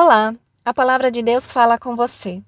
[0.00, 0.32] Olá,
[0.64, 2.40] a palavra de Deus fala com você.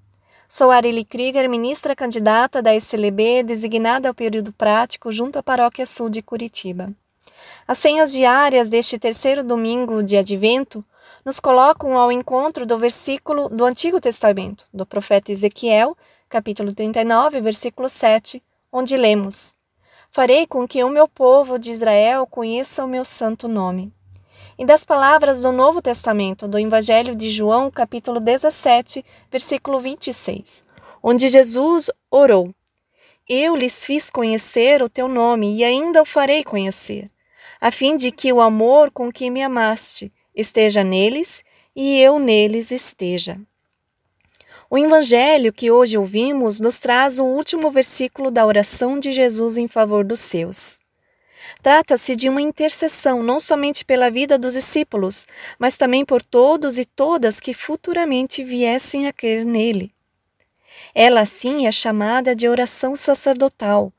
[0.48, 6.08] Sou Arely Krieger, ministra candidata da SLB, designada ao período prático junto à Paróquia Sul
[6.08, 6.86] de Curitiba.
[7.66, 10.84] As senhas diárias deste terceiro domingo de Advento
[11.24, 15.96] nos colocam ao encontro do versículo do Antigo Testamento, do profeta Ezequiel,
[16.28, 18.40] capítulo 39, versículo 7,
[18.72, 19.56] onde lemos:
[20.12, 23.92] Farei com que o meu povo de Israel conheça o meu santo nome
[24.60, 29.02] e das palavras do Novo Testamento, do Evangelho de João, capítulo 17,
[29.32, 30.62] versículo 26,
[31.02, 32.54] onde Jesus orou:
[33.26, 37.10] Eu lhes fiz conhecer o teu nome e ainda o farei conhecer,
[37.58, 41.42] a fim de que o amor com que me amaste esteja neles
[41.74, 43.40] e eu neles esteja.
[44.68, 49.66] O evangelho que hoje ouvimos nos traz o último versículo da oração de Jesus em
[49.66, 50.79] favor dos seus.
[51.62, 55.26] Trata-se de uma intercessão não somente pela vida dos discípulos,
[55.58, 59.92] mas também por todos e todas que futuramente viessem a crer nele.
[60.94, 63.92] Ela, assim, é chamada de oração sacerdotal.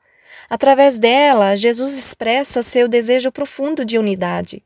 [0.50, 4.62] Através dela, Jesus expressa seu desejo profundo de unidade.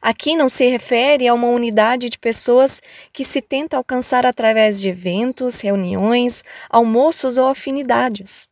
[0.00, 4.90] Aqui não se refere a uma unidade de pessoas que se tenta alcançar através de
[4.90, 8.46] eventos, reuniões, almoços ou afinidades,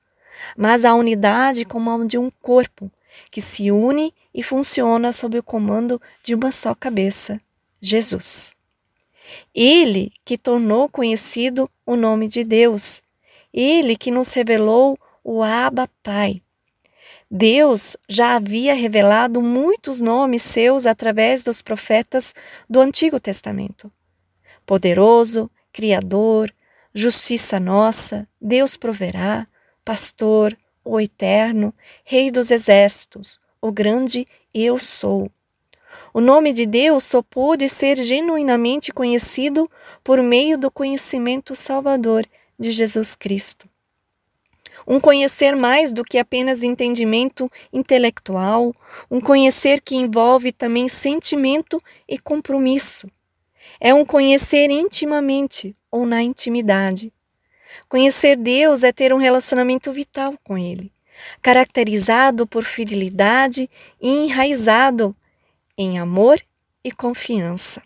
[0.57, 2.91] mas a unidade como a de um corpo,
[3.31, 7.41] que se une e funciona sob o comando de uma só cabeça,
[7.81, 8.55] Jesus.
[9.55, 13.03] Ele que tornou conhecido o nome de Deus,
[13.53, 16.43] ele que nos revelou o Abba Pai.
[17.31, 22.35] Deus já havia revelado muitos nomes seus através dos profetas
[22.69, 23.91] do Antigo Testamento.
[24.67, 26.53] Poderoso, Criador,
[26.95, 29.47] Justiça nossa, Deus proverá,
[29.83, 30.55] Pastor,
[30.85, 35.31] o Eterno, Rei dos Exércitos, o grande Eu Sou.
[36.15, 39.71] O nome de Deus só pôde ser genuinamente conhecido
[40.05, 42.27] por meio do conhecimento salvador
[42.59, 43.67] de Jesus Cristo.
[44.87, 48.75] Um conhecer mais do que apenas entendimento intelectual,
[49.11, 51.79] um conhecer que envolve também sentimento
[52.09, 53.09] e compromisso.
[53.81, 57.13] É um conhecer intimamente ou na intimidade.
[57.89, 60.93] Conhecer Deus é ter um relacionamento vital com Ele,
[61.41, 63.69] caracterizado por fidelidade
[64.01, 65.15] e enraizado
[65.77, 66.41] em amor
[66.85, 67.83] e confiança.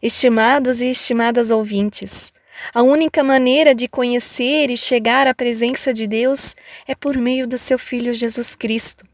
[0.00, 2.32] Estimados e estimadas ouvintes,
[2.72, 6.54] a única maneira de conhecer e chegar à presença de Deus
[6.86, 9.04] é por meio do seu Filho Jesus Cristo.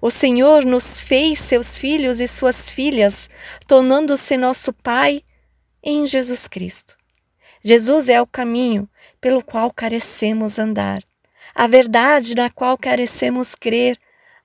[0.00, 3.28] O Senhor nos fez seus filhos e suas filhas,
[3.66, 5.22] tornando-se nosso Pai
[5.82, 6.96] em Jesus Cristo.
[7.62, 8.88] Jesus é o caminho
[9.20, 11.02] pelo qual carecemos andar,
[11.54, 13.96] a verdade na qual carecemos crer,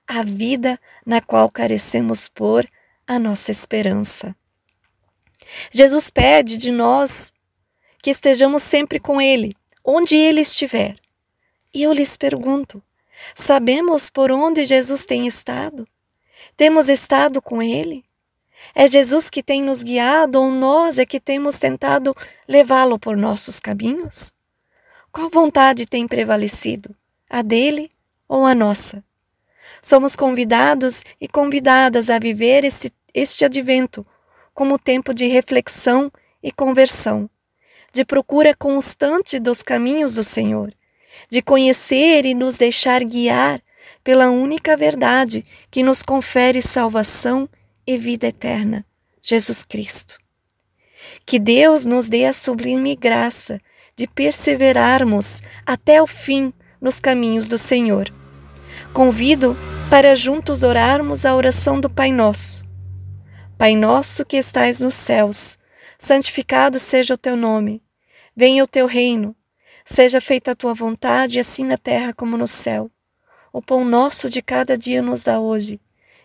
[0.06, 2.68] a vida na qual carecemos pôr
[3.06, 4.36] a nossa esperança.
[5.72, 7.32] Jesus pede de nós
[8.02, 9.54] que estejamos sempre com Ele,
[9.84, 10.96] onde Ele estiver.
[11.74, 12.82] E eu lhes pergunto:
[13.34, 15.88] sabemos por onde Jesus tem estado?
[16.56, 18.04] Temos estado com Ele?
[18.74, 22.14] É Jesus que tem nos guiado ou nós é que temos tentado
[22.46, 24.32] levá-lo por nossos caminhos?
[25.10, 26.94] Qual vontade tem prevalecido?
[27.28, 27.90] A dele
[28.28, 29.02] ou a nossa?
[29.82, 34.04] Somos convidados e convidadas a viver este, este advento
[34.54, 36.10] como tempo de reflexão
[36.42, 37.28] e conversão,
[37.92, 40.72] de procura constante dos caminhos do Senhor,
[41.30, 43.62] de conhecer e nos deixar guiar
[44.02, 47.48] pela única verdade que nos confere salvação
[47.88, 48.84] e vida eterna,
[49.22, 50.18] Jesus Cristo.
[51.24, 53.58] Que Deus nos dê a sublime graça
[53.96, 58.12] de perseverarmos até o fim nos caminhos do Senhor.
[58.92, 59.56] Convido
[59.88, 62.62] para juntos orarmos a oração do Pai Nosso.
[63.56, 65.56] Pai nosso que estais nos céus,
[65.98, 67.82] santificado seja o teu nome.
[68.36, 69.34] Venha o teu reino.
[69.82, 72.90] Seja feita a tua vontade, assim na terra como no céu.
[73.50, 75.80] O pão nosso de cada dia nos dá hoje